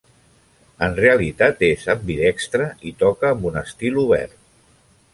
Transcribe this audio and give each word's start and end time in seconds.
En 0.85 0.97
realitat, 0.99 1.61
és 1.69 1.85
ambidextre 1.95 2.73
i 2.93 2.97
toca 3.05 3.33
amb 3.33 3.49
un 3.51 3.63
estil 3.67 4.05
obert. 4.09 4.39